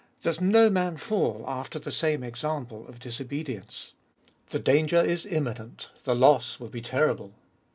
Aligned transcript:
That 0.23 0.41
no 0.41 0.67
man 0.71 0.97
fall 0.97 1.45
after 1.47 1.77
the 1.77 1.91
same 1.91 2.23
example 2.23 2.87
of 2.87 2.97
disobedience. 2.97 3.93
The 4.49 4.57
danger 4.57 4.97
is 4.99 5.27
imminent— 5.27 5.91
the 6.05 6.15
loss 6.15 6.59
will 6.59 6.69
be 6.69 6.81
ter 6.81 7.13
rible. 7.13 7.33